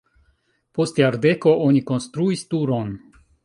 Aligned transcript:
Post 0.79 1.01
jardeko 1.03 1.55
oni 1.67 1.85
konstruis 1.93 2.47
turon. 2.55 2.93